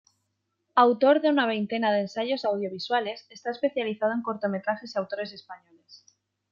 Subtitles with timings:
[0.73, 6.05] Autor de una veintena de ensayos audiovisuales, está especializado en cortometrajes y autores españoles.